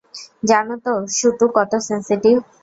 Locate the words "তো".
0.85-0.93